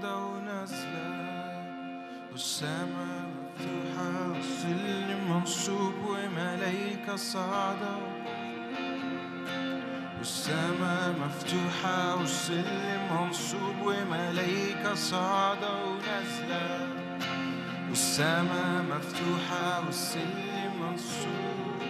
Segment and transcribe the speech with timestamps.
[0.00, 1.08] صاعدة ونازلة
[2.32, 7.96] والسما مفتوحة والسلم منصوب وملايكة صاعدة.
[10.18, 16.88] والسما مفتوحة والسلم منصوب وملايكة صاعدة ونازلة.
[17.88, 21.82] والسما مفتوحة والسلم منصوب.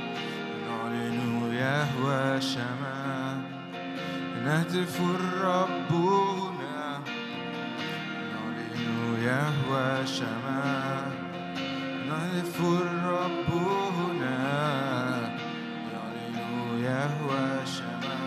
[0.68, 3.42] نعلن يهوى شما
[4.44, 6.49] نهتف الرب
[9.20, 11.02] يهوى شما
[12.08, 13.48] نهتف الرب
[13.96, 14.40] هنا.
[15.92, 16.36] نعلن
[16.80, 18.20] يهوى شما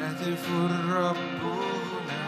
[0.00, 2.26] نهتف الرب هنا.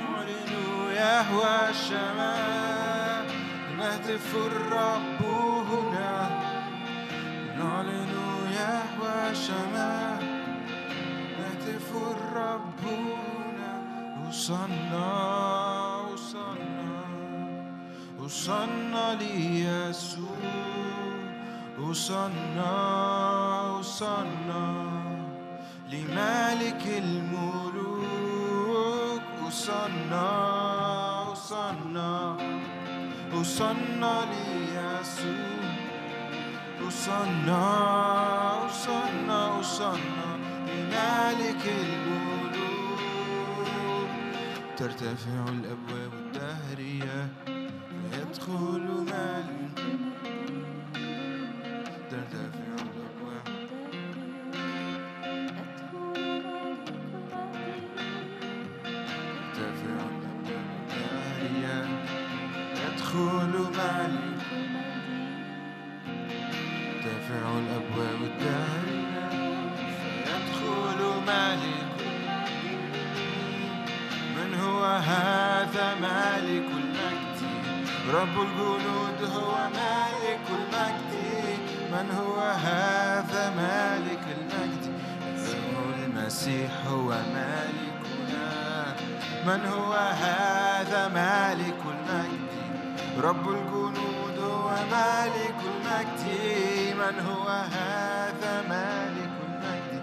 [0.00, 0.52] نعلن
[0.96, 1.58] يهوى
[1.88, 2.36] شما
[3.78, 5.20] نهتف الرب
[5.70, 6.12] هنا.
[7.58, 8.14] نعلن
[8.60, 10.18] يهوى شما
[11.38, 12.67] نهتف الرب
[14.48, 17.04] وصلنا وصلنا
[18.20, 20.40] وصلنا ليسوع
[21.80, 22.72] وصلنا
[23.78, 24.64] وصلنا
[25.92, 28.42] لمالك الملوك
[29.46, 30.28] وصلنا
[31.30, 32.36] وصلنا
[33.34, 35.68] وصلنا ليسوع
[36.86, 37.64] وصلنا
[38.64, 40.28] وصلنا وصلنا
[40.68, 42.37] لمالك الملوك
[44.78, 47.28] ترتفع الأبواب الدهرية
[48.12, 48.97] ويدخل
[78.18, 81.12] رب الجنود هو مالك المجد.
[81.92, 84.92] من هو هذا مالك المجد؟
[85.34, 88.48] اسمه المسيح هو مالكنا.
[89.46, 92.48] من هو هذا مالك المجد؟
[93.22, 96.22] رب الجنود هو مالك المجد.
[96.98, 100.02] من هو هذا مالك المجد؟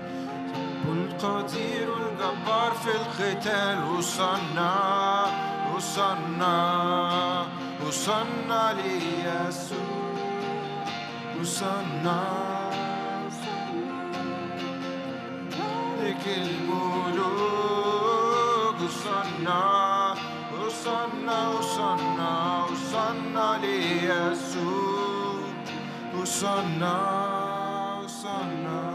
[0.88, 3.84] رب القدير الجبار في القتال.
[3.84, 4.76] وصلنا
[5.76, 6.56] وصلنا
[7.84, 10.16] وصلنا ليسوع
[11.42, 12.24] وصلنا
[16.02, 17.66] لك الملوك
[18.82, 20.16] وصلنا
[20.60, 25.40] وصلنا وصلنا وصلنا ليسوع
[26.22, 26.96] وصلنا
[28.04, 28.95] وصلنا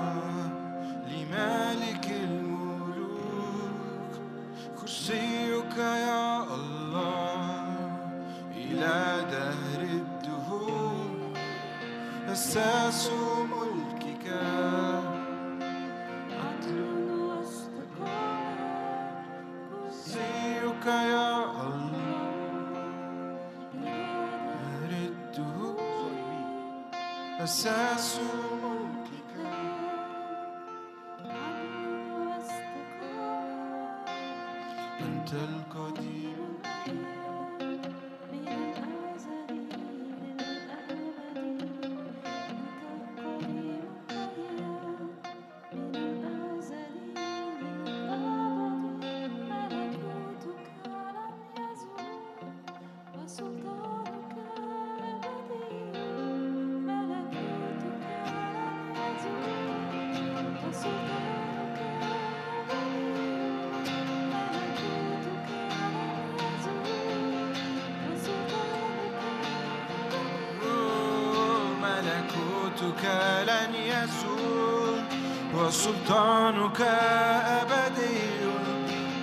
[27.50, 28.18] أساس
[72.80, 73.04] ملكوتك
[73.46, 75.00] لن يزول
[75.54, 76.80] وسلطانك
[77.60, 78.20] أبدي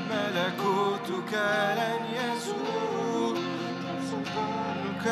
[0.10, 1.34] ملكوتك
[1.78, 3.38] لن يزول
[4.10, 5.06] سلطانك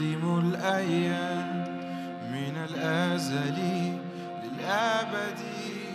[0.00, 1.64] القديم الأيام
[2.32, 3.58] من الأزل
[4.42, 5.38] للأبد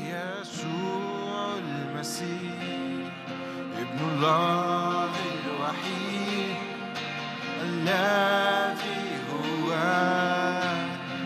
[0.02, 2.62] يسوع المسيح
[3.82, 6.56] ابن الله الوحيد
[7.64, 9.70] الذي هو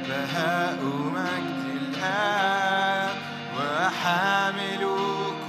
[0.08, 0.80] بهاء
[1.16, 3.16] مجد الآب
[3.58, 4.84] وحامل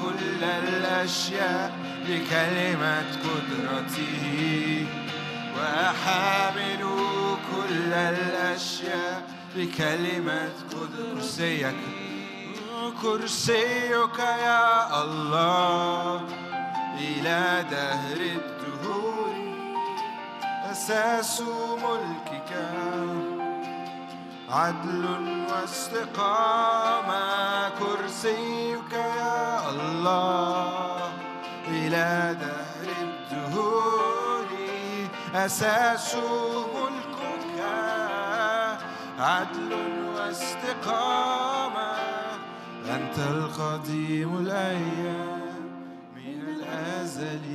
[0.03, 1.73] كل الأشياء
[2.09, 4.40] بكلمة قدرته.
[9.56, 11.75] بكلمة كرسيك
[13.02, 16.20] كرسيك يا الله.
[16.99, 19.35] إلى دهر الدهور
[20.70, 21.43] أساس
[21.85, 22.52] ملكك.
[24.50, 25.05] عدل
[25.50, 27.25] واستقامة
[27.69, 31.12] كرسيك يا الله.
[31.69, 34.46] إلى دهر الدهور
[35.35, 36.80] أساس ملكك
[39.20, 39.72] عدل
[40.17, 41.93] واستقامة
[42.88, 45.40] أنت القديم الأيام
[46.17, 47.46] من الأزل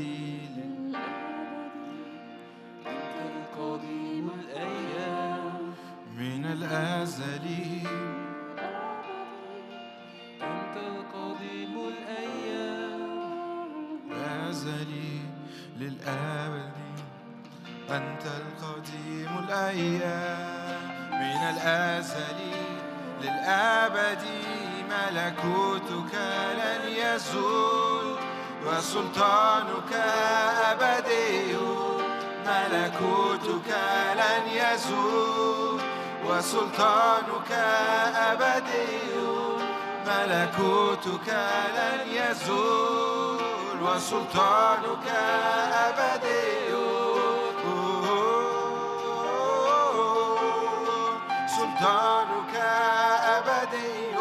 [2.85, 5.73] أنت القديم الأيام
[6.17, 7.47] من الأزل.
[10.41, 13.71] أنت القديم الأيام
[14.49, 15.19] أزلي
[15.77, 16.71] للأبد.
[17.89, 20.54] أنت القديم الأيام
[21.35, 22.37] من الأزل
[23.21, 24.23] للأبد
[24.89, 26.13] ملكوتك
[26.57, 28.15] لن يزول
[28.65, 29.91] وسلطانك
[30.71, 31.55] أبدي
[32.45, 33.69] ملكوتك
[34.15, 35.81] لن يزول
[36.25, 37.51] وسلطانك
[38.15, 39.15] أبدي
[40.07, 41.29] ملكوتك
[41.75, 45.07] لن يزول وسلطانك
[51.85, 52.55] سلطانك
[53.37, 54.15] أبدي.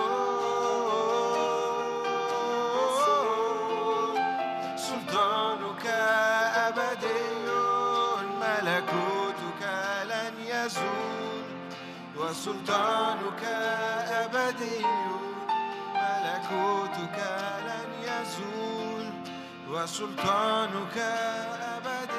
[4.76, 5.86] سلطانك
[6.66, 7.24] أبدي.
[8.40, 9.62] ملكوتك
[10.10, 11.44] لن يزول.
[12.16, 13.42] وسلطانك
[14.22, 14.84] أبدي.
[15.94, 17.18] ملكوتك
[17.68, 19.06] لن يزول.
[19.70, 20.96] وسلطانك
[21.76, 22.13] أبدي.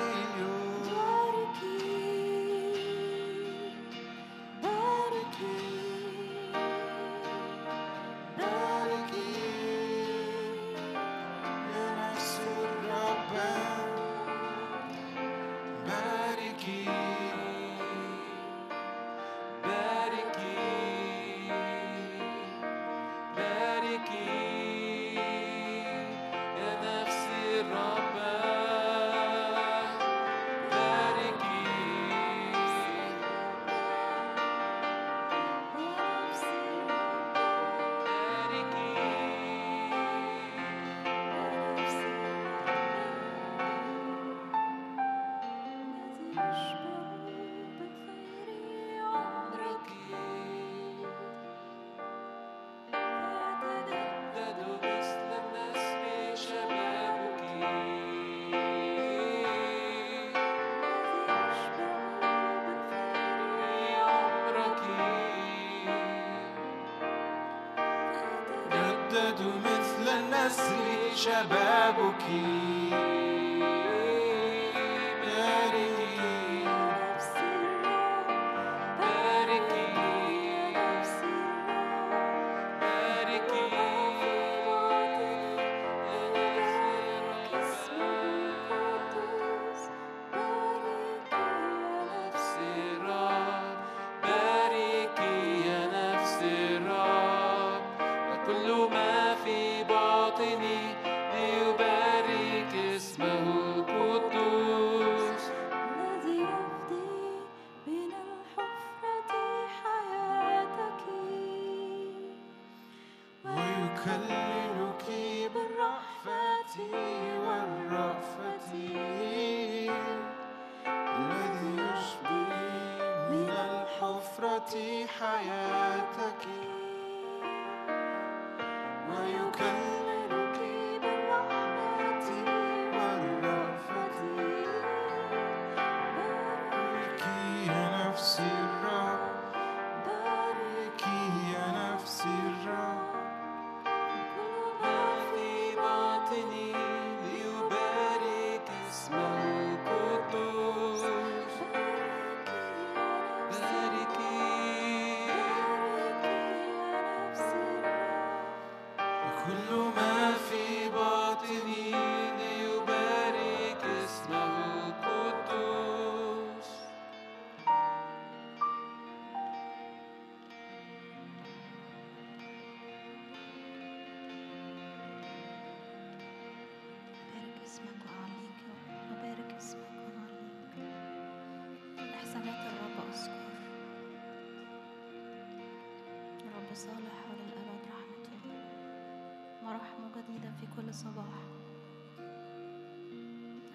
[190.95, 191.35] صباح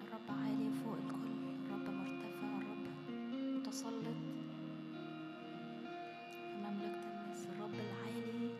[0.03, 1.31] الرب عالي فوق الكل.
[1.65, 2.47] الرب مرتفع.
[2.57, 2.85] الرب
[3.57, 4.19] متسلط.
[6.31, 7.41] في مملكة الناس.
[7.45, 8.53] الرب العالي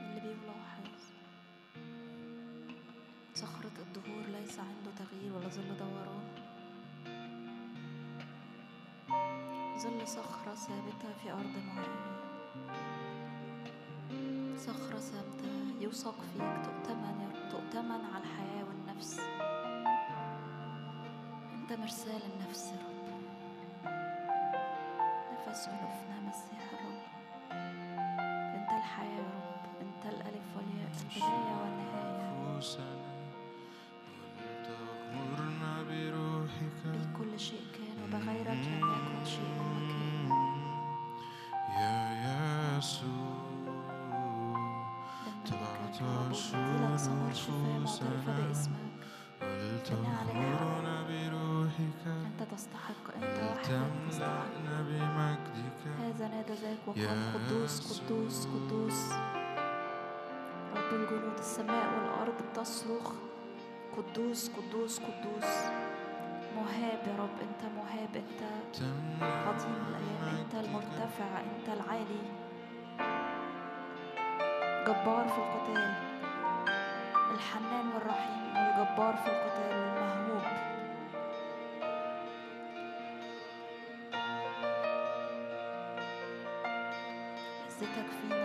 [0.00, 1.00] اللي بيلاحظ.
[3.34, 6.24] صخرة الدهور ليس عنده تغيير ولا ظل دوران.
[9.78, 12.14] ظل صخرة ثابتة في أرض معينة.
[14.56, 15.44] صخرة ثابتة.
[15.80, 16.42] يوثق فيك.
[16.64, 19.20] تؤتمن يا رب تؤتمن على الحياة والنفس.
[21.54, 23.08] أنت مرسال النفس يا رب.
[25.48, 27.02] نفس أنوفنا مسيح الرب.
[28.54, 29.64] أنت الحياة يا رب.
[29.80, 30.90] أنت الألف والياء.
[31.00, 32.54] البداية والنهاية.
[46.34, 48.94] ثمر شفاء معترفة باسمك
[49.42, 52.06] ولتغمرنا بروحك.
[52.06, 54.54] أنت تستحق أنت وحدك تستحق.
[54.88, 55.80] بمجدك.
[56.00, 58.02] هذا نادى ذاك وقال قدوس.
[58.02, 59.12] قدوس قدوس.
[60.76, 63.12] رب الجنود السماء والأرض بتصرخ.
[63.96, 65.50] قدوس قدوس قدوس.
[66.56, 68.40] مهاب يا رب أنت مهاب أنت
[69.22, 70.36] عظيم الأيام.
[70.40, 72.22] أنت المرتفع أنت العالي.
[74.86, 76.13] جبار في القتال.
[77.34, 80.42] الحنان والرحيم والجبار في القتال والمهوب
[87.66, 88.43] لذتك فينا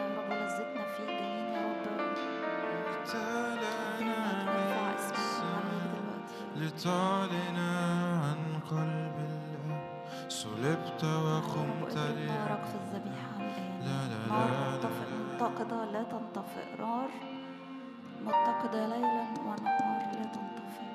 [18.59, 20.89] متقدة ليلا ونهار لا تنطفئ.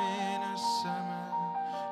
[0.00, 1.34] من السماء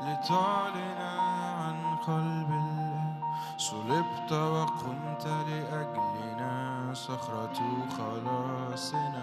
[0.02, 3.22] لتعلن عن قلب الأب
[3.58, 6.54] صلبت وقمت لأجلنا
[6.94, 7.58] صخرة
[7.96, 9.15] خلاصنا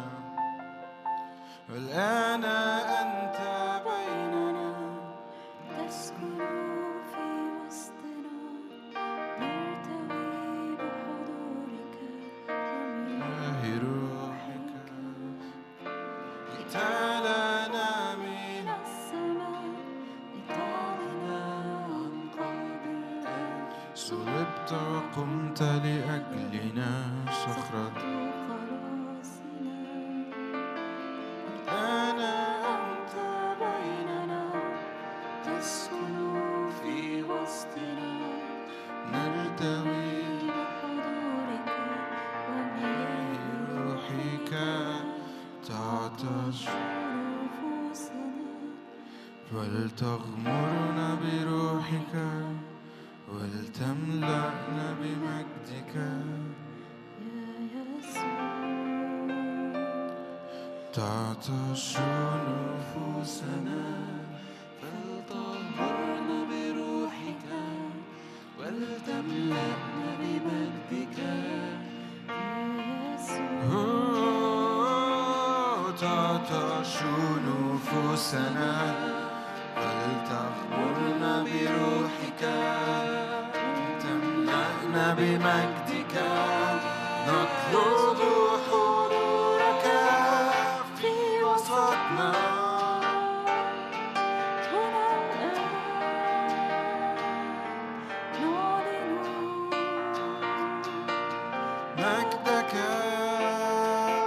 [102.63, 104.23] مجدك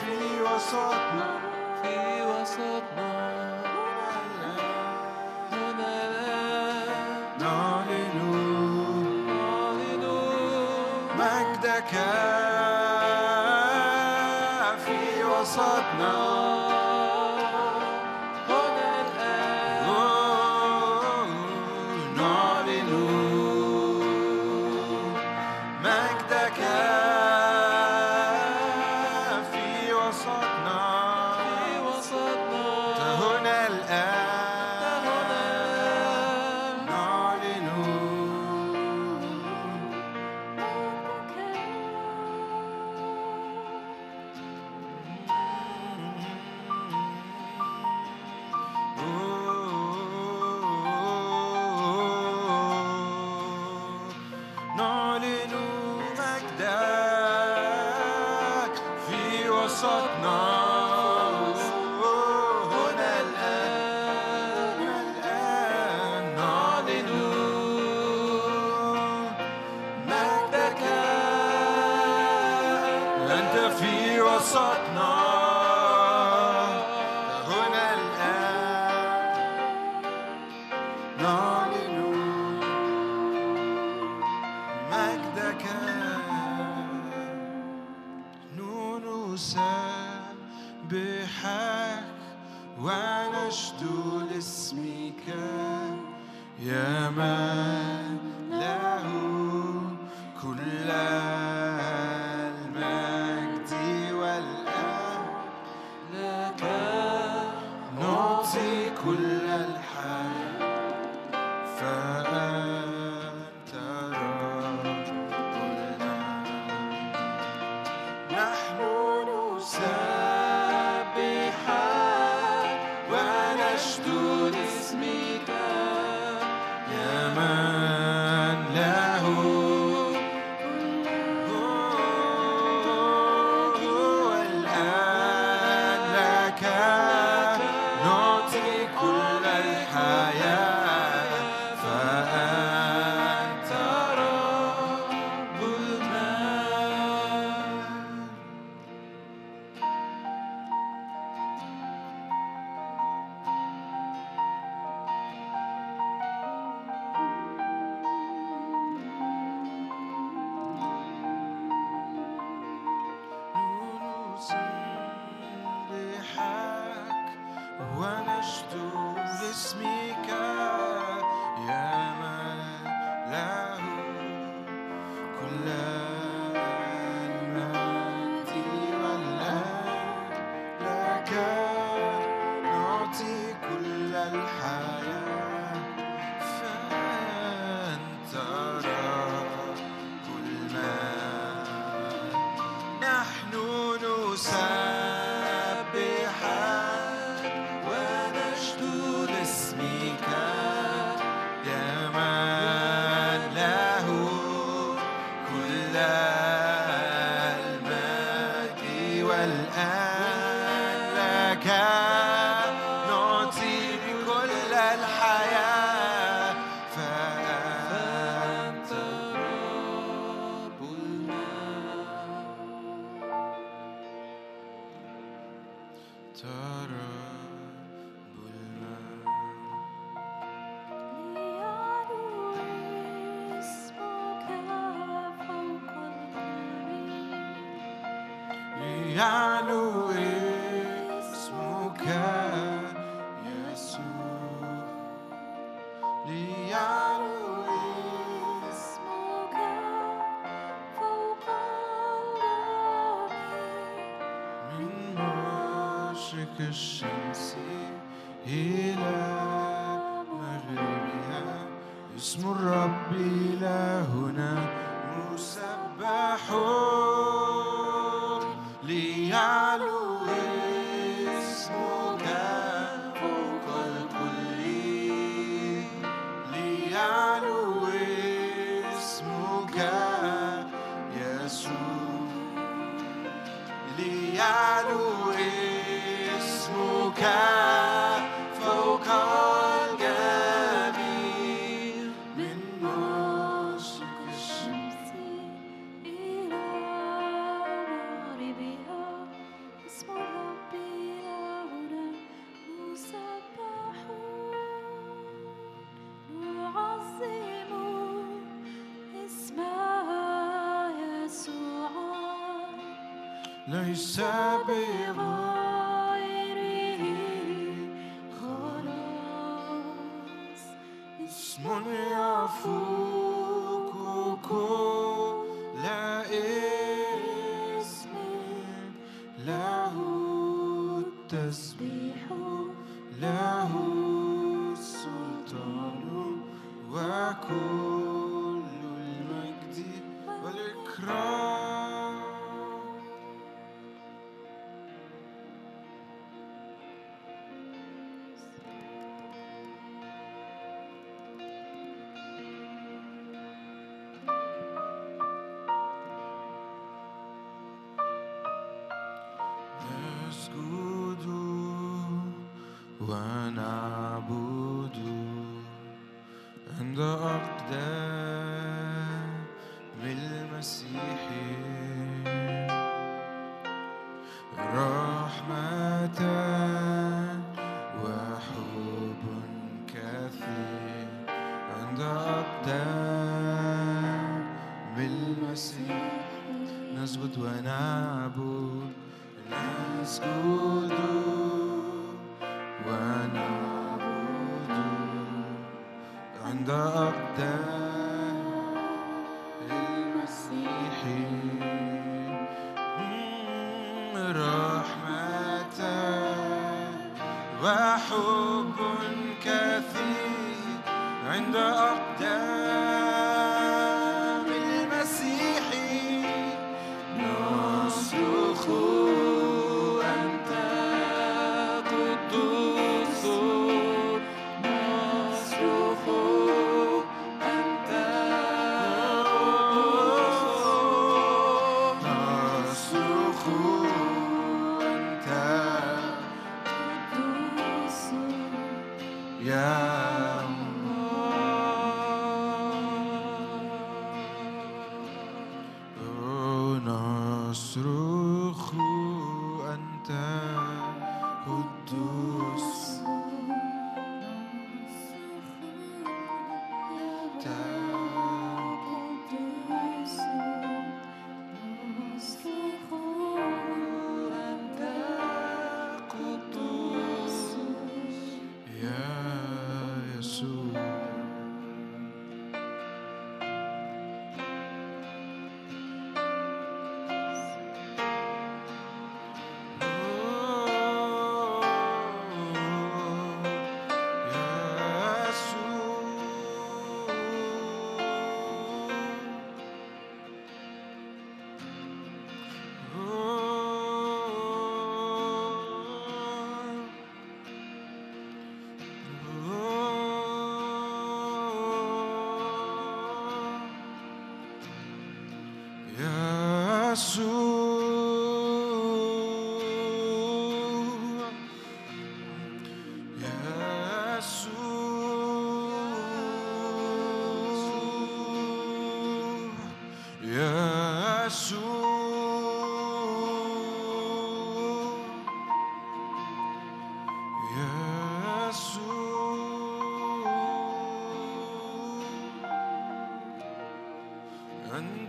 [0.00, 1.33] في وسطنا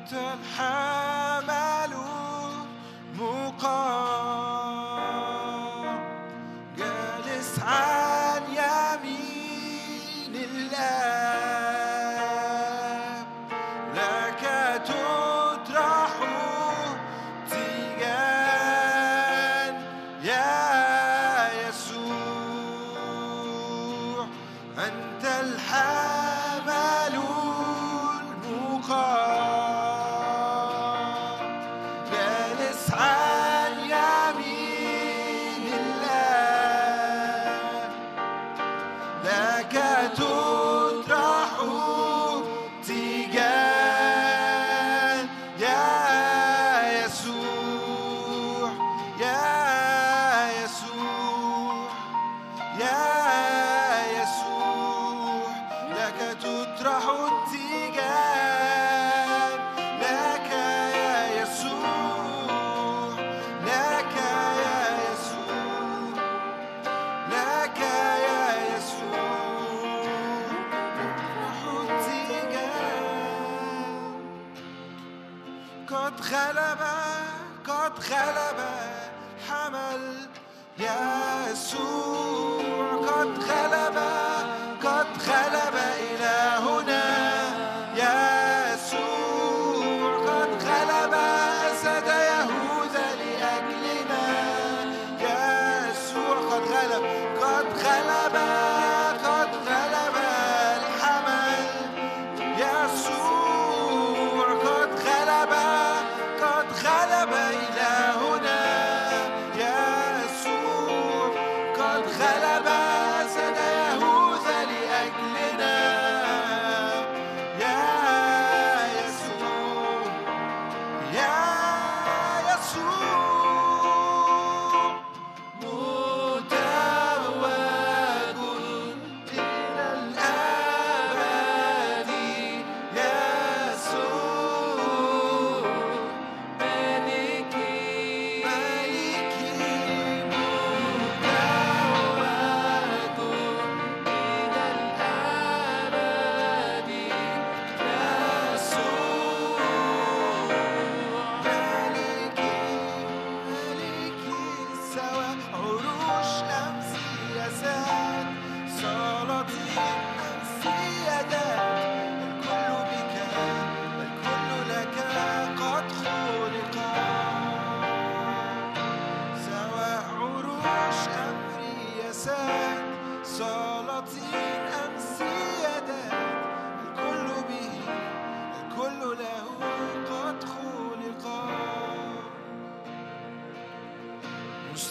[0.05, 0.84] يسوع أنت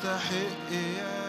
[0.04, 1.23] يستحق إياه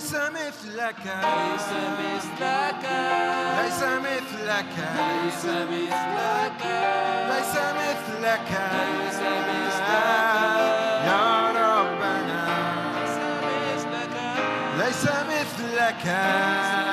[0.00, 1.70] ليس
[2.02, 2.84] مثلك.
[3.58, 4.72] ليس مثلك.
[5.24, 6.62] ليس مثلك.
[7.30, 9.09] ليس مثلك.
[15.90, 16.89] I can.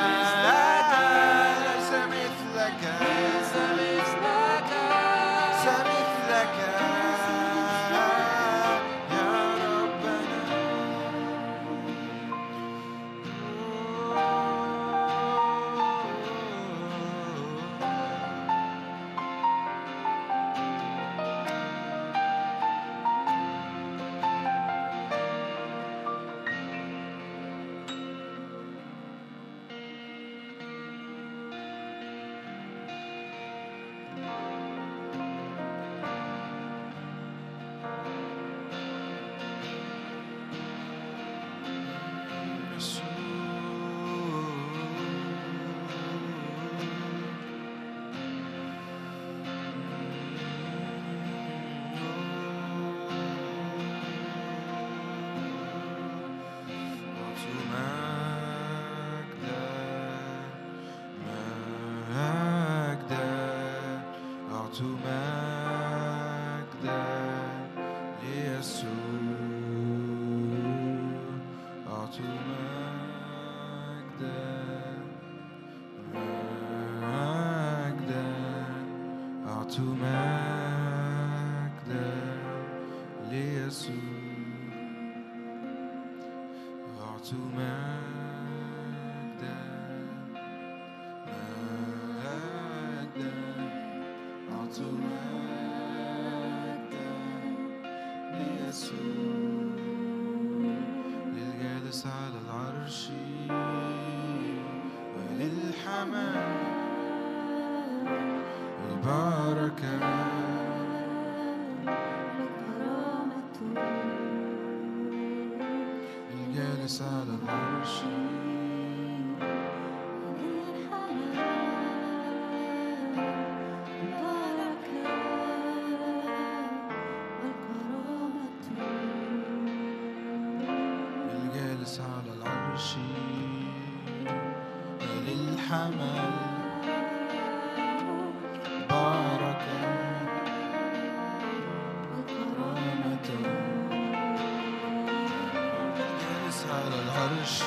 [147.48, 147.64] العرش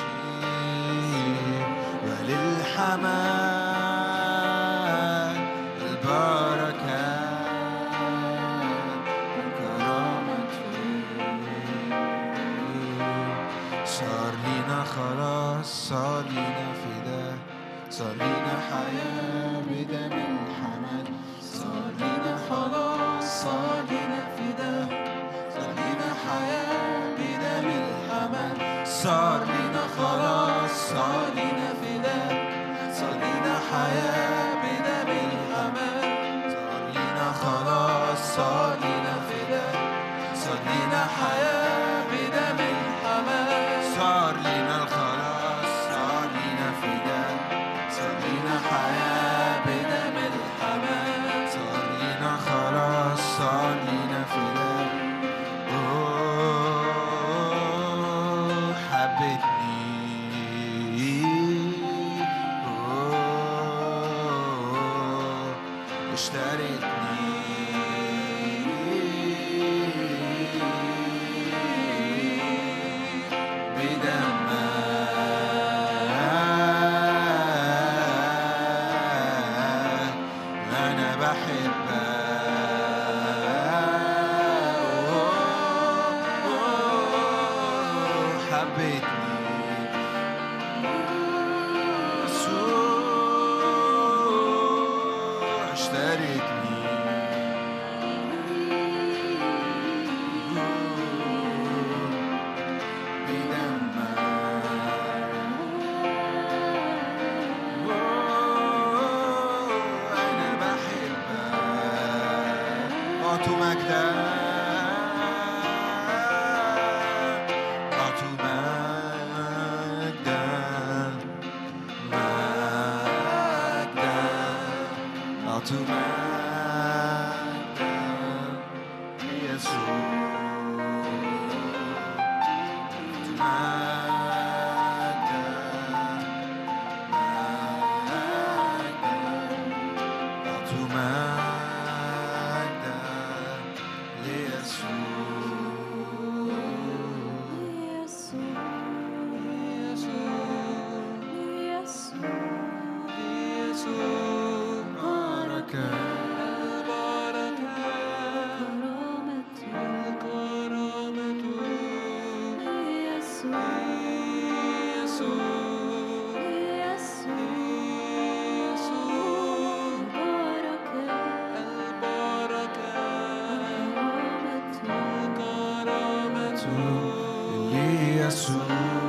[177.71, 179.00] ليسوع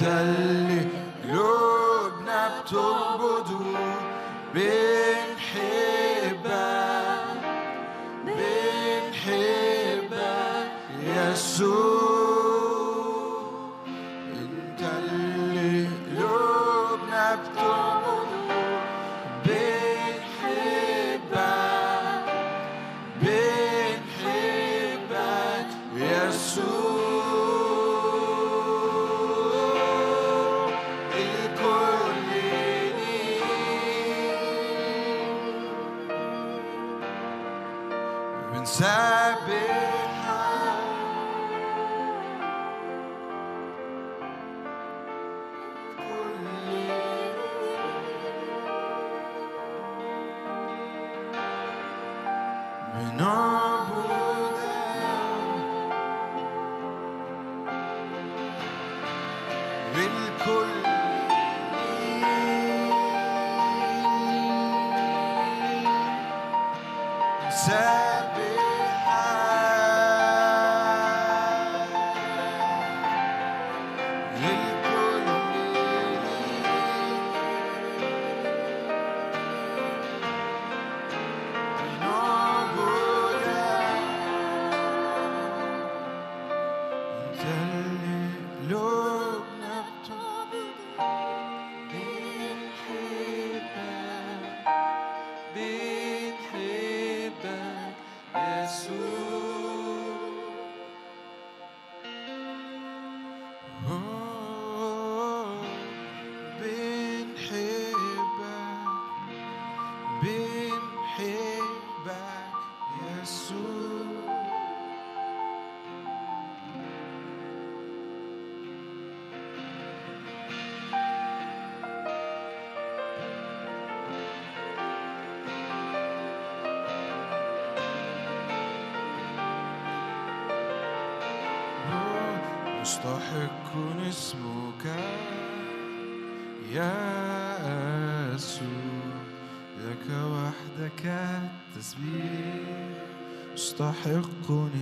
[0.00, 0.49] كلا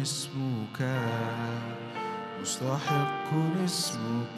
[0.02, 0.78] اسمك
[2.40, 3.30] مستحق
[3.64, 4.36] اسمك.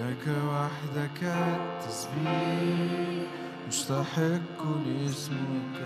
[0.00, 3.28] لك وحدك التسبيح
[3.68, 4.60] مستحق
[5.06, 5.78] اسمك.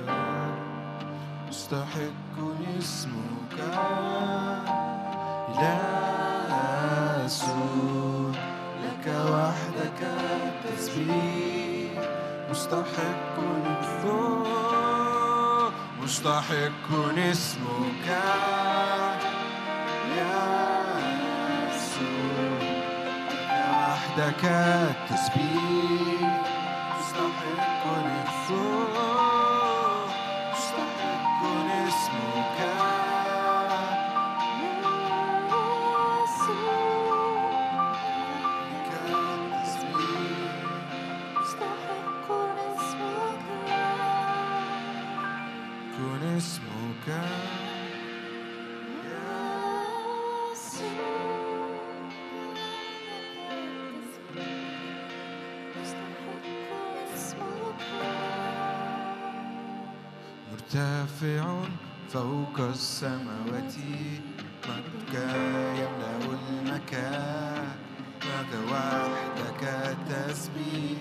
[1.48, 2.36] مستحق
[2.78, 3.56] اسمك.
[5.60, 5.78] لا
[7.26, 8.36] أسود
[8.82, 11.45] لك وحدك التسبيح.
[12.56, 14.46] مستحق للثوب
[16.02, 16.88] مستحق
[17.18, 18.06] اسمك
[20.16, 20.36] يا
[21.68, 22.60] يسوع.
[23.60, 26.30] وحدك التسبيح.
[26.98, 28.94] مستحق للثوب
[30.52, 31.40] مستحق
[31.88, 32.58] اسمك.
[61.22, 61.44] مرتفع
[62.12, 63.74] فوق السماوات
[64.68, 65.14] مجدك
[65.80, 67.68] يملأ المكان.
[68.22, 69.62] لك وحدك
[70.08, 70.98] تسبيح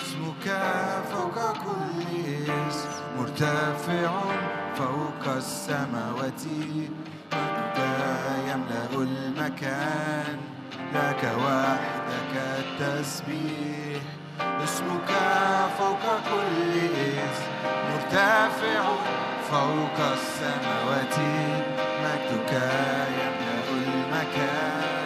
[0.00, 0.46] اسمك
[1.12, 2.02] فوق كل
[2.68, 2.88] اسم.
[3.18, 4.20] مرتفع
[4.74, 6.42] فوق السماوات
[7.32, 7.78] مجدك
[8.48, 10.38] يملأ المكان.
[10.94, 13.69] لك وحدك التسبيح.
[19.50, 21.18] فوق السماوات
[22.04, 22.52] مجدك
[23.18, 25.04] يملأ المكان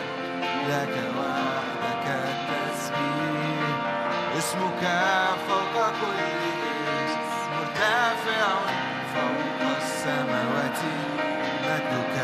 [0.69, 3.77] لك وحدك التسبيح.
[4.39, 4.83] اسمك
[5.49, 6.19] فوق كل
[7.05, 8.47] اسم مرتفع
[9.15, 10.81] فوق السماوات
[11.65, 12.17] مجدك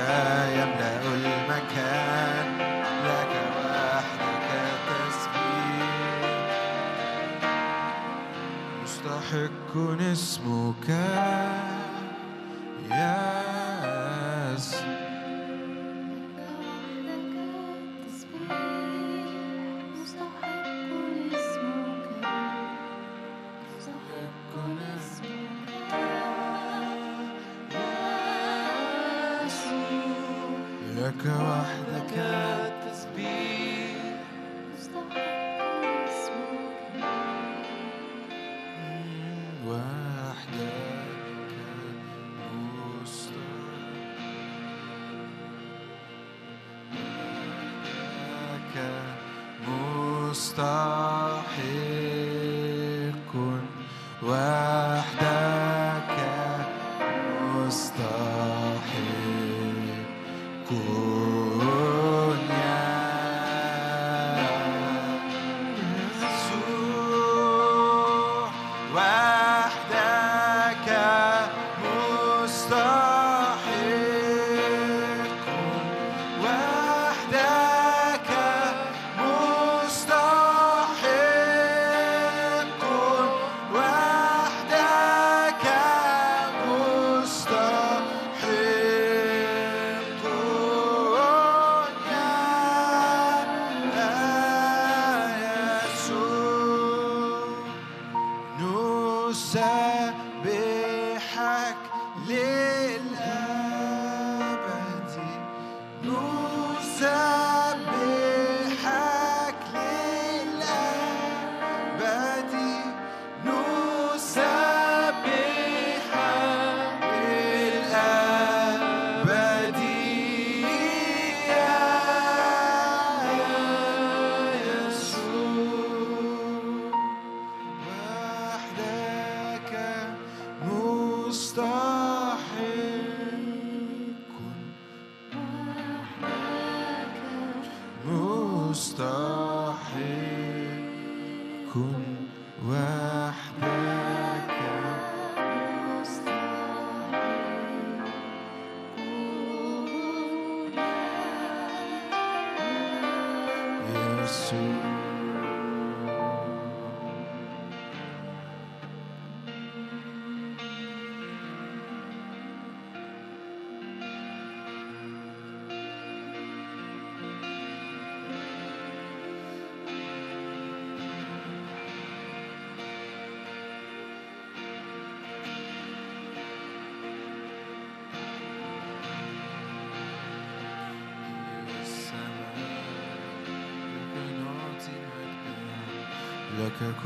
[0.58, 2.46] يملأ المكان
[3.06, 5.40] لك وحدك التسبيح.
[8.82, 9.72] مستحق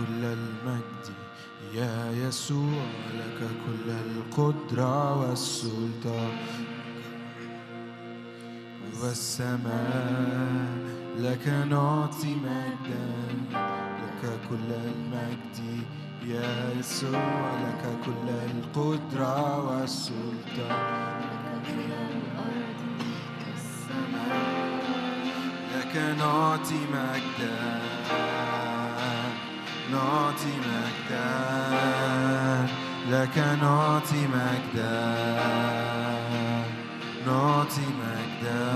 [0.07, 1.15] كل المجد
[1.75, 2.83] يا يسوع
[3.15, 6.37] لك كل القدرة والسلطان.
[9.03, 10.69] والسماء
[11.19, 13.07] لك نعطي مجدا
[14.03, 15.85] لك كل المجد.
[16.27, 21.15] يا يسوع لك كل القدرة والسلطان.
[25.75, 27.84] لك نعطي مجدا
[30.45, 31.25] نعطي مجدا
[33.11, 35.15] لك نعطي مجدا
[37.27, 38.73] نعطي مجدا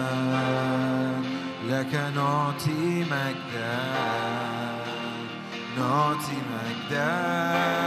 [1.68, 3.78] لك نعطي مجدا
[5.78, 7.77] نعطي مجدا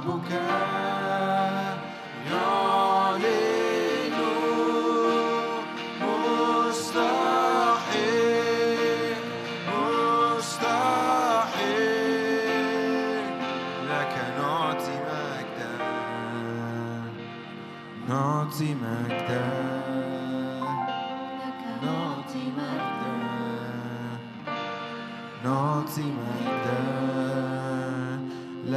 [0.00, 0.69] Albuquerque.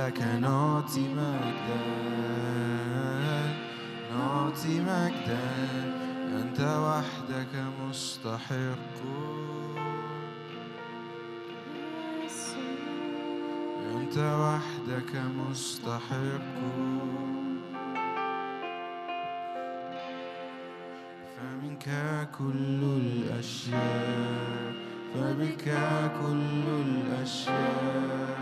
[0.03, 1.81] لك نعطي مجدا
[4.11, 5.39] نعطي مجدا
[6.41, 8.97] أنت وحدك مستحق.
[13.95, 16.57] أنت وحدك مستحق.
[21.37, 21.87] فمنك
[22.37, 24.73] كل الأشياء
[25.13, 25.65] فبك
[26.21, 28.32] كل الأشياء.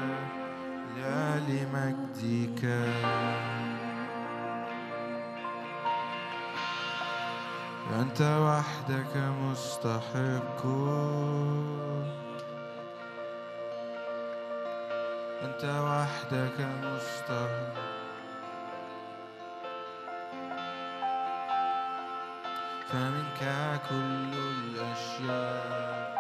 [8.02, 10.66] أنت وحدك مستحق.
[15.44, 17.76] أنت وحدك مستحق.
[22.90, 23.42] فمنك
[23.90, 26.16] كل الأشياء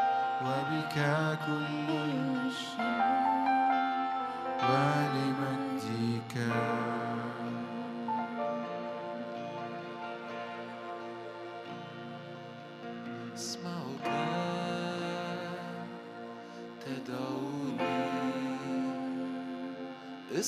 [0.46, 0.98] وبك
[1.46, 3.22] كل الأشياء.
[4.70, 6.36] ولمجدك.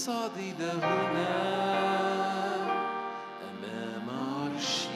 [0.07, 1.33] ده هنا
[3.49, 4.89] أمام عرشي.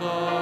[0.00, 0.39] God.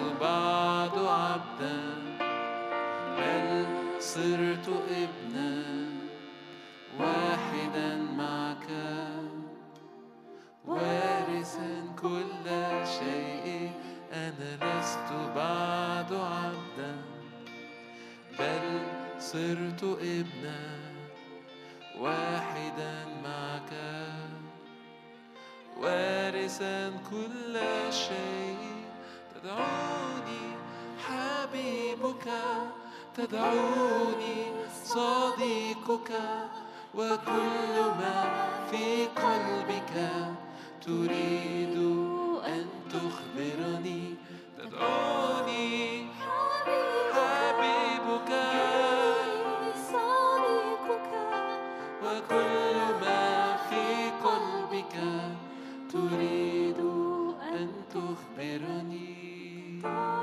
[0.00, 1.80] لست بعد عبدا
[3.18, 3.66] بل
[4.00, 5.64] صرت ابنا
[6.98, 8.68] واحدا معك.
[10.66, 12.46] وارثا كل
[12.98, 13.70] شيء
[14.12, 16.96] أنا لست بعد عبدا
[18.38, 18.80] بل
[19.18, 20.60] صرت ابنا
[21.98, 23.72] واحدا معك.
[25.80, 27.58] وارثا كل
[27.90, 28.49] شيء
[29.42, 30.44] تدعوني
[31.06, 32.26] حبيبك
[33.16, 34.38] تدعوني
[34.84, 36.10] صديقك
[36.94, 38.20] وكل ما
[38.70, 39.94] في قلبك
[40.86, 41.76] تريد
[42.46, 44.14] أن تخبرني.
[44.58, 46.06] تدعوني
[47.12, 48.30] حبيبك
[49.92, 51.08] صديقك
[52.04, 53.84] وكل ما في
[54.24, 54.96] قلبك
[55.92, 56.80] تريد
[57.52, 58.89] أن تخبرني.
[59.82, 60.19] Oh.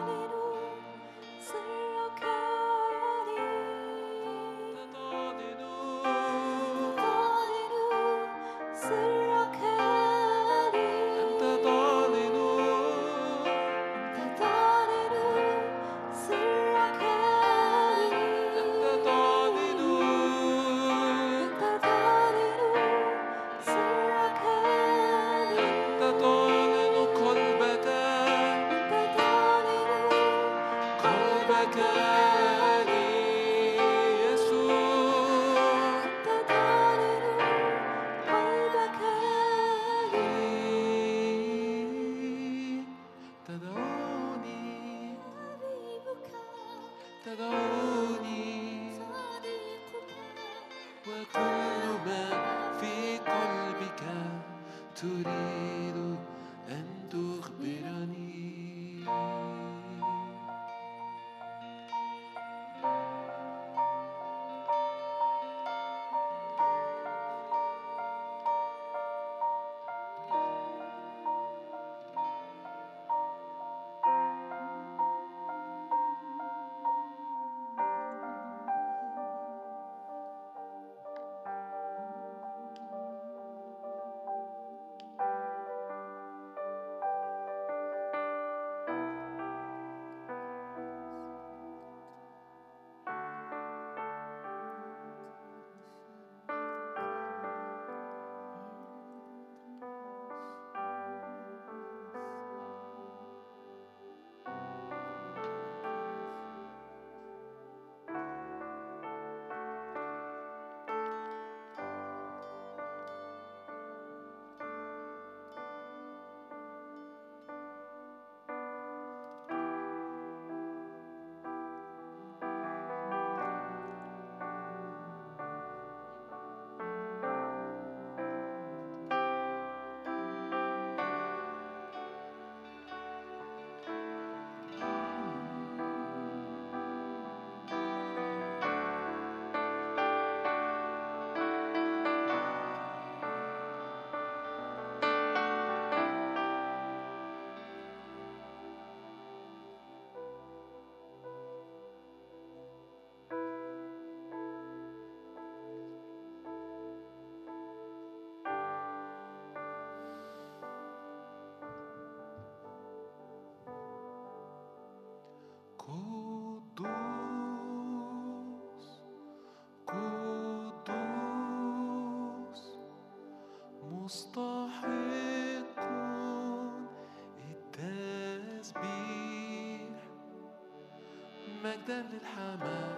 [181.64, 182.98] مجدا للحمام.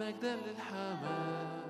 [0.00, 1.67] مجدا للحمام.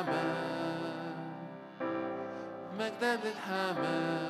[0.00, 1.14] الحمام
[2.78, 4.29] مجدا للحمام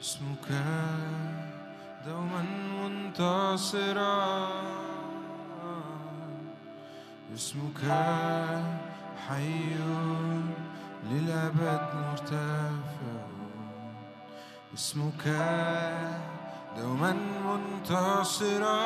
[0.00, 0.48] اسمك
[2.06, 2.42] دوما
[2.82, 4.48] منتصرا.
[7.34, 7.82] اسمك
[9.28, 9.74] حي
[11.10, 13.20] للأبد مرتفع.
[14.74, 15.24] اسمك
[16.78, 17.12] دوما
[17.46, 18.80] منتصرا.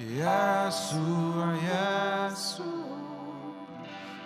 [0.00, 2.87] يسوع يسوع.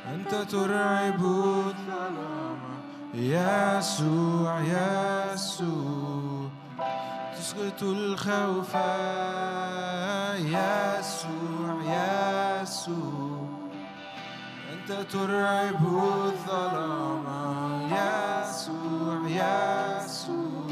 [0.07, 2.59] أنت ترعب الظلام.
[3.15, 6.49] يسوع يسوع
[7.37, 8.75] تسقط الخوف.
[10.55, 11.75] يسوع
[12.63, 13.49] يسوع
[14.73, 17.27] أنت ترعب الظلام.
[17.93, 20.67] يسوع يسوع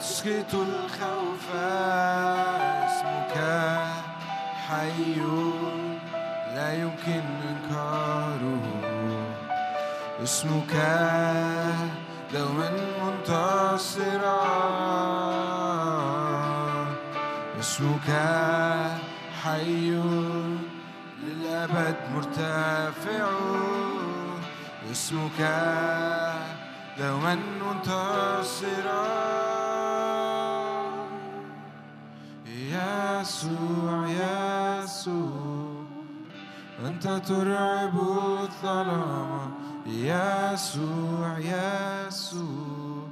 [0.00, 1.56] تسقط الخوف.
[2.86, 3.36] اسمك
[4.68, 5.71] حي.
[6.54, 8.62] لا يمكن إنكاره.
[10.22, 10.74] اسمك
[12.32, 12.70] دوما
[13.02, 14.42] منتصرا.
[17.60, 18.08] اسمك
[19.44, 19.90] حي
[21.22, 23.26] للأبد مرتفع.
[24.90, 25.40] اسمك
[26.98, 29.02] دوما منتصرا.
[32.46, 35.41] يسوع يسوع.
[36.86, 39.54] أنت ترعب الظلام.
[39.86, 43.08] يسوع يسوع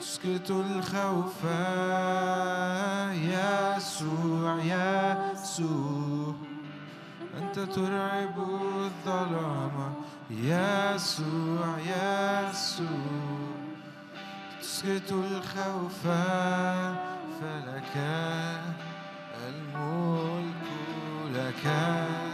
[0.00, 1.44] تسكت الخوف.
[3.12, 6.34] يسوع يسوع
[7.38, 9.94] أنت ترعب الظلام.
[10.30, 12.88] يسوع يسوع
[14.60, 16.02] تسكت الخوف.
[17.40, 17.96] فلك
[19.46, 20.64] الملك
[21.34, 22.33] لك.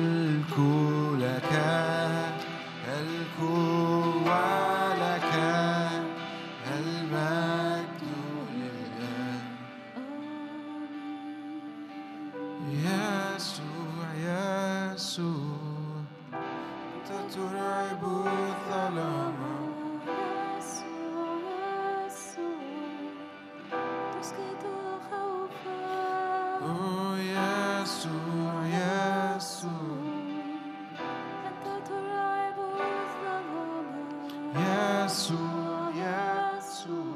[35.21, 37.15] يسوع يسوع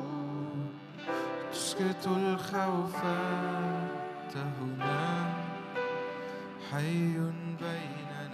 [1.51, 5.33] تسكت الخوف أنت هنا.
[6.71, 7.13] حي
[7.59, 8.29] بيننا.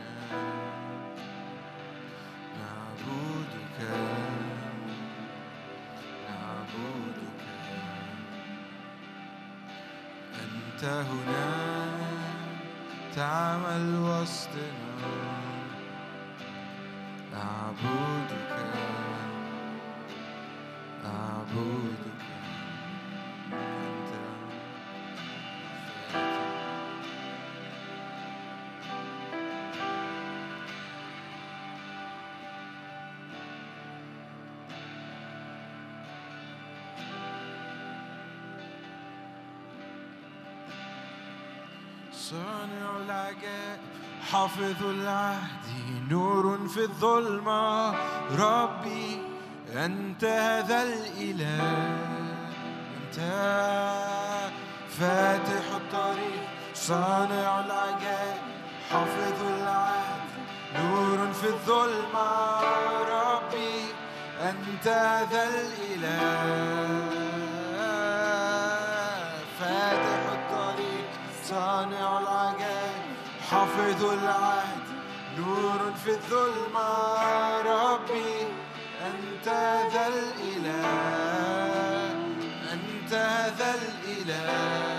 [2.60, 3.80] نعبدك.
[6.30, 7.22] نعبدك.
[10.43, 11.50] أنت هنا
[13.16, 14.80] تعمل وسطنا.
[42.32, 43.79] صانع العجائب
[44.32, 45.66] حافظ العهد
[46.09, 47.91] نور في الظلمة.
[48.39, 49.21] ربي
[49.75, 51.62] أنت هذا الإله.
[52.97, 53.17] أنت
[54.99, 58.41] فاتح الطريق صانع العجائب
[58.91, 60.21] حافظ العهد
[60.75, 62.29] نور في الظلمة.
[63.01, 63.83] ربي
[64.41, 64.87] أنت
[65.32, 67.01] ذا الإله.
[73.82, 74.86] حافظ العهد
[75.37, 76.89] نور في الظلمة.
[77.62, 78.47] ربي
[79.08, 79.47] أنت
[79.93, 80.86] ذا الإله
[82.74, 83.13] أنت
[83.58, 84.91] ذا الإله.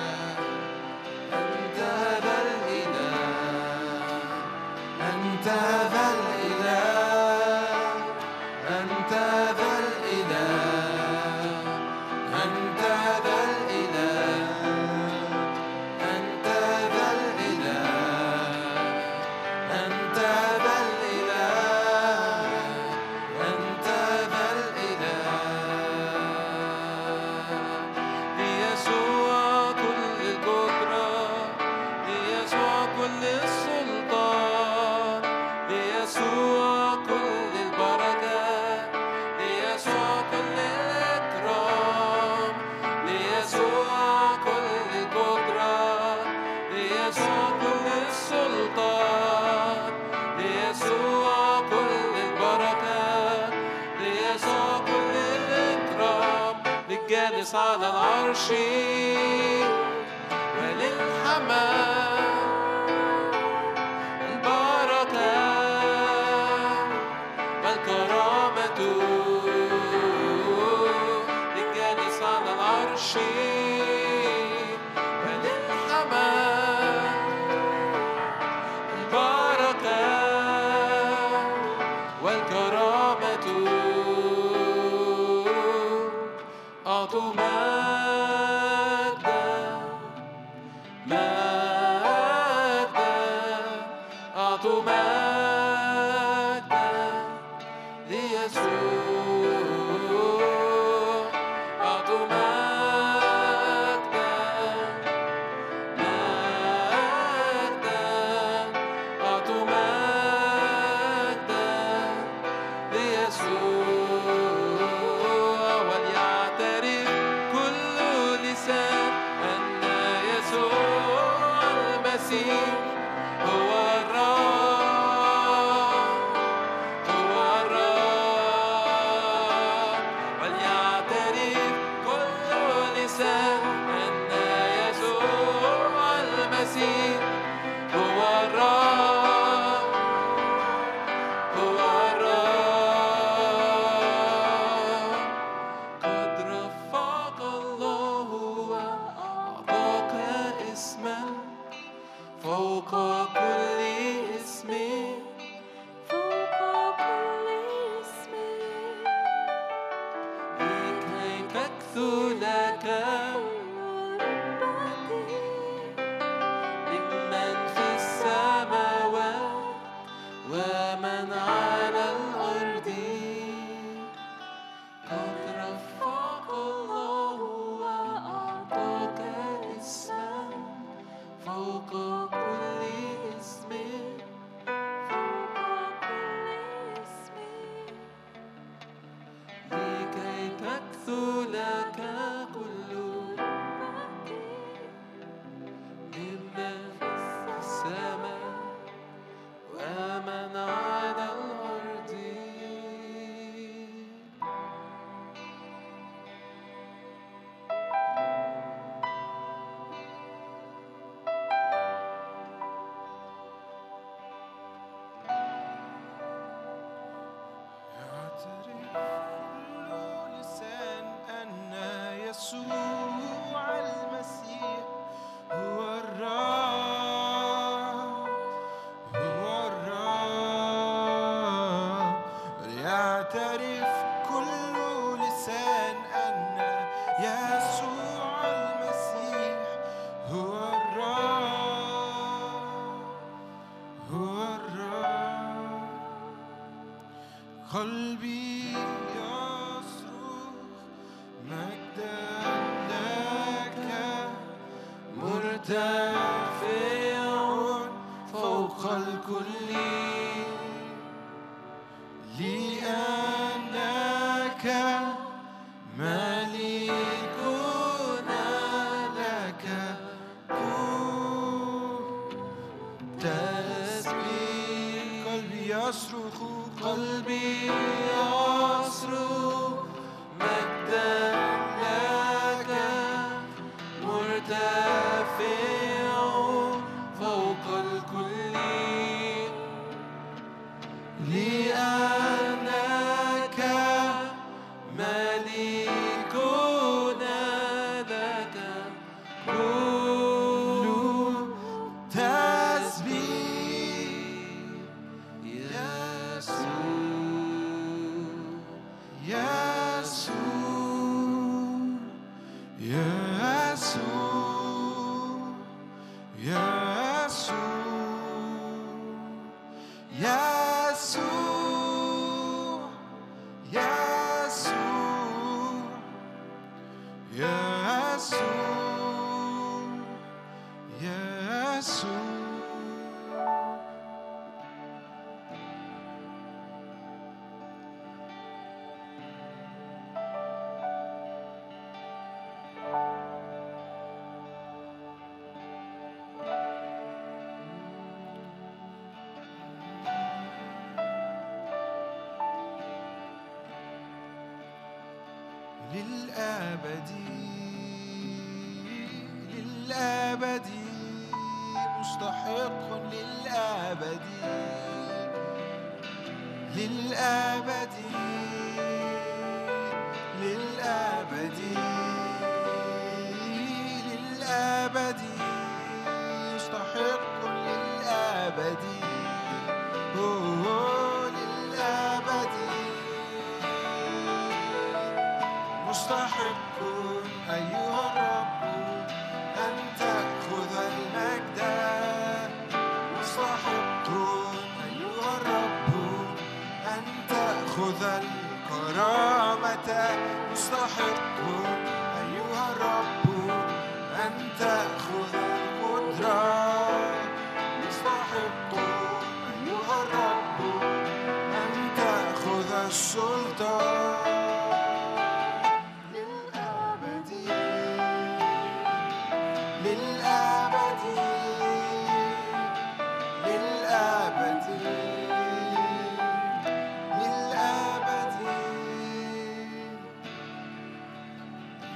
[255.65, 256.32] down.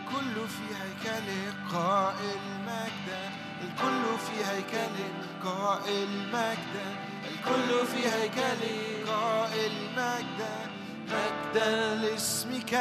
[0.06, 1.28] الكل في هيكل
[1.72, 3.08] قائل مجد
[3.62, 4.96] الكل في هيكل
[5.44, 6.76] قائل مجد
[7.30, 8.62] الكل في هيكل
[9.10, 10.40] قائل مجد
[11.08, 12.74] مجدا لاسمك.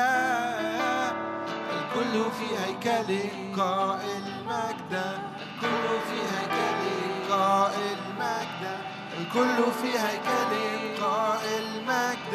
[1.72, 3.30] الكل في هيكل
[3.62, 4.94] قائل مجد
[5.42, 8.78] الكل في هيكل قائل مجد
[9.20, 12.34] الكل في هيكل قائل مجد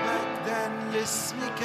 [0.00, 1.62] مجدا لاسمك.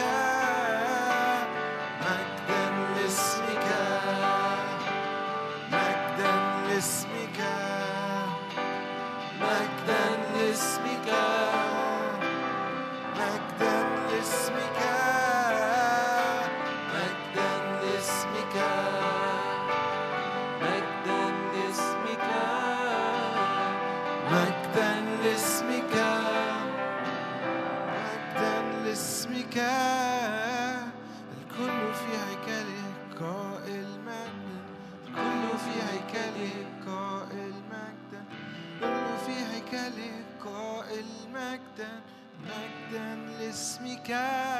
[44.04, 44.51] God.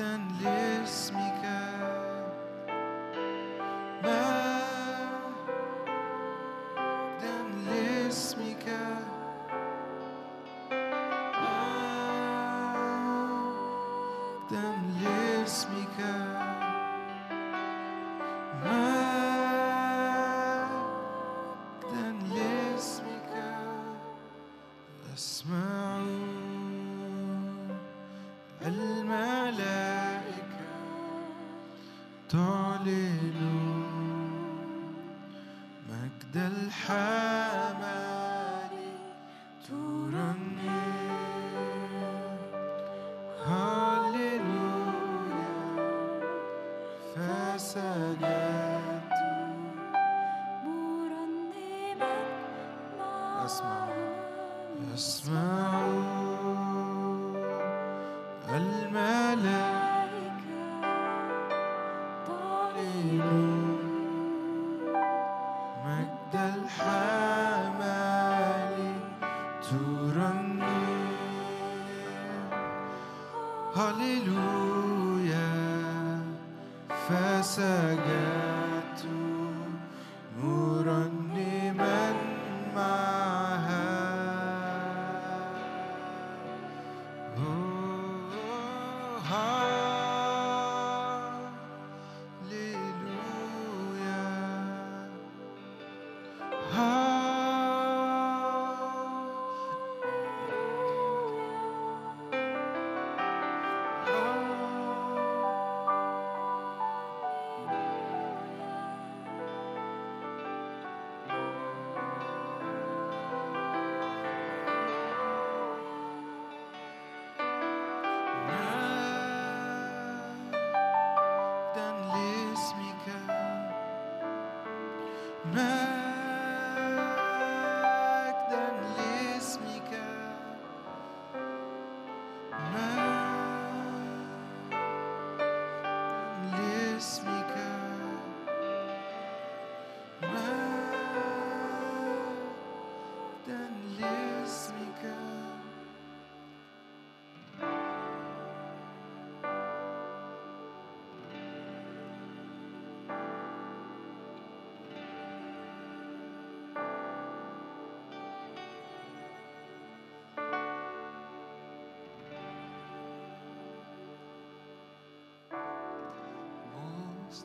[0.00, 1.28] And lifts me,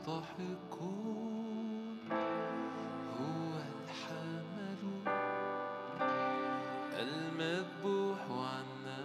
[0.07, 1.99] يضحكون
[3.19, 4.81] هو الحمل
[6.99, 9.01] المذبوح عنا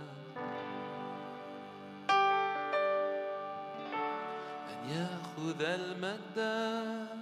[4.70, 7.17] أن يأخذ المدى.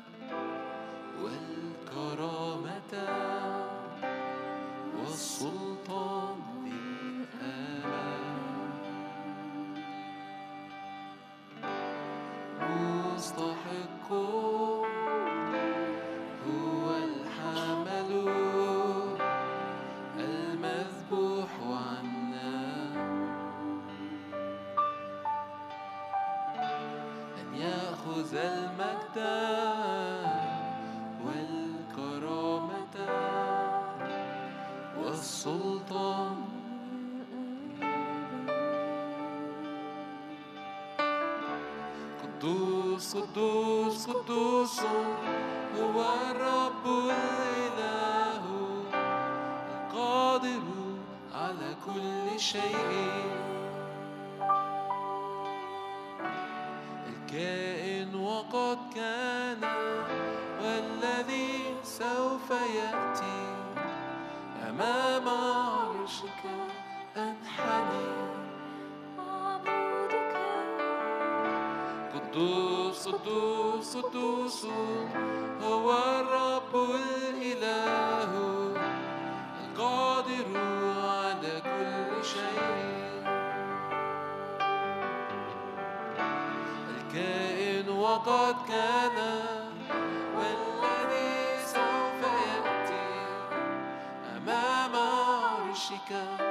[43.37, 44.81] قدوس قدوس
[45.81, 48.45] هو الرب الإله
[49.75, 50.63] القادر
[51.35, 53.11] على كل شيء
[57.13, 59.61] الكائن وقد كان
[60.63, 63.41] والذي سوف يأتي
[64.69, 65.66] أمامه
[73.27, 74.67] قدوس قدوس
[75.63, 78.31] هو الرب الإله
[79.65, 80.47] القادر
[81.09, 83.23] على كل شيء.
[86.97, 89.19] الكائن وقد كان
[90.37, 93.09] والذي سوف يأتي
[94.37, 96.46] أمام عرشك.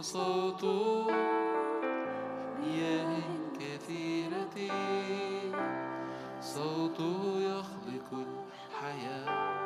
[0.00, 0.64] صوت
[2.60, 3.20] مياه
[3.60, 4.56] كثيرة.
[6.40, 9.58] صوته يخلق الحياة.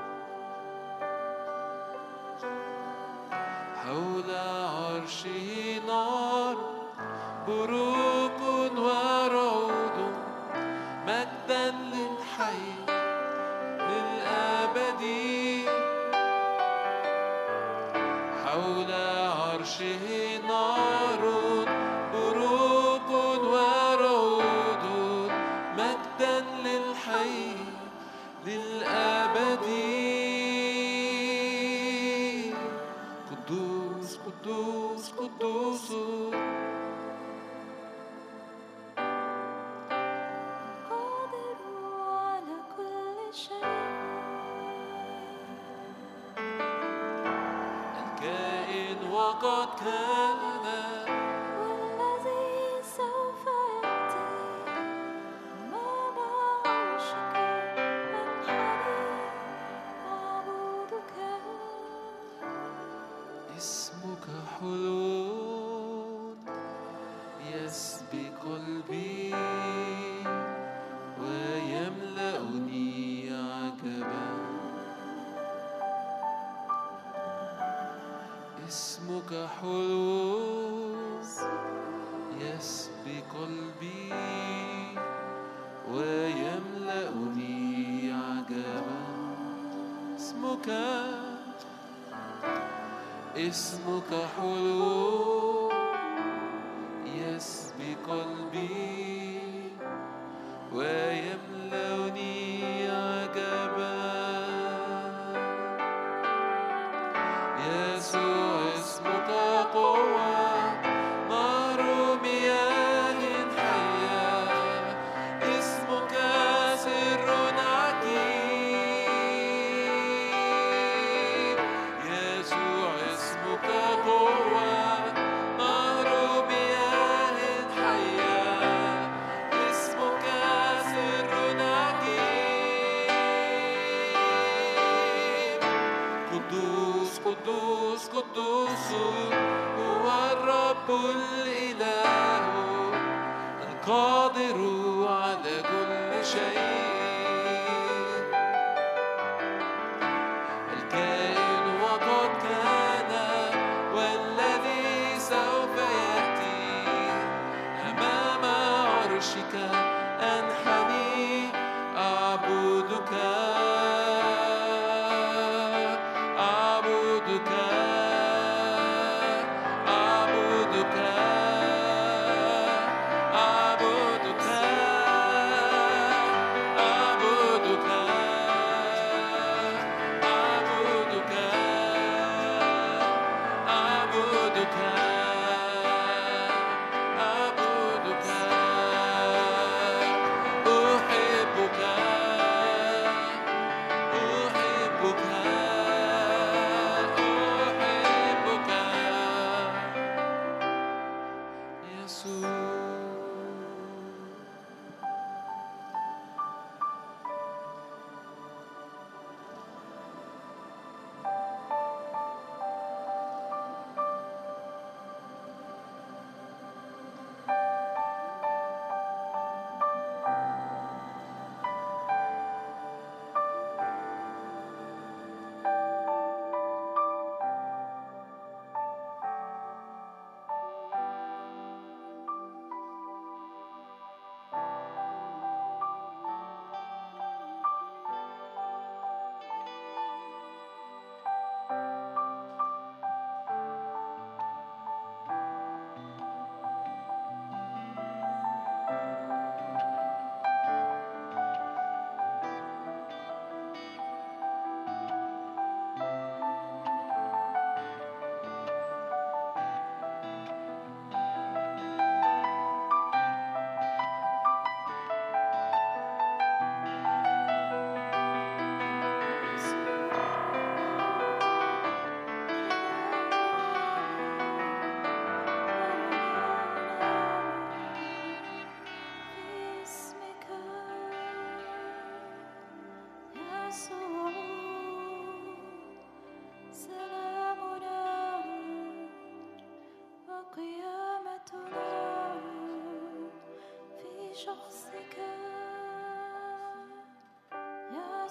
[3.76, 6.56] حول عرشه نار
[7.48, 8.11] برود.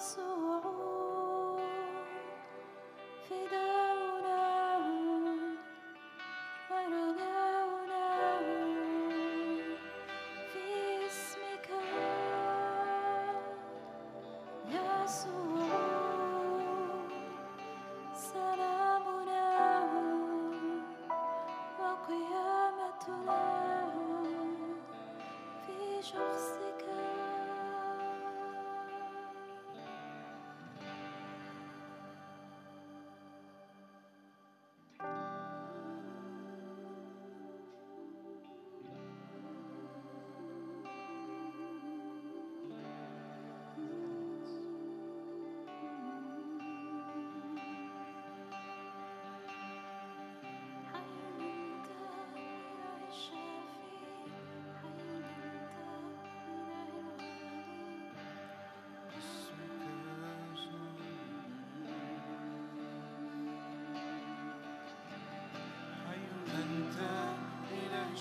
[0.02, 0.31] يسوع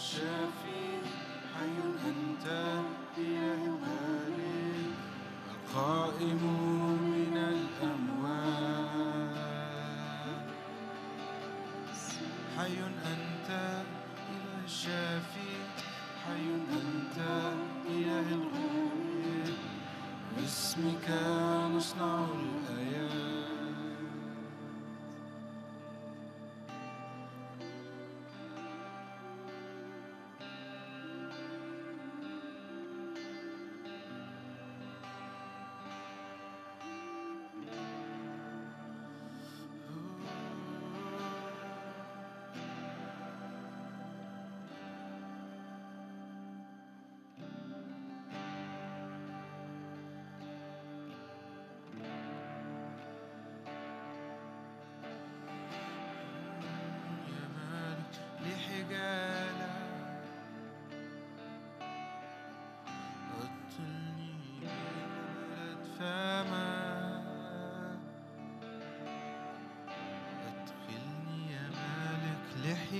[0.01, 0.83] الشافي
[1.53, 1.77] حي
[2.09, 2.45] أنت
[3.17, 4.85] إله الغالي
[5.53, 6.41] القائم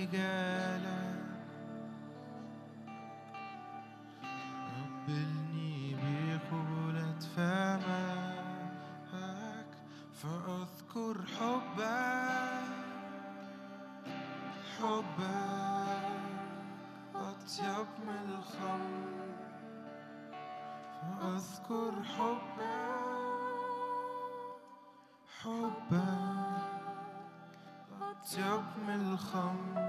[0.02, 1.16] لحجالة
[4.68, 8.92] قبلني بقبلة فمك
[10.14, 12.72] فأذكر حبك
[14.80, 16.12] حبك
[17.16, 19.12] أطيب من الخمر
[21.02, 22.62] فأذكر حبك
[25.42, 26.72] حبك
[28.02, 29.81] أطيب من الخمر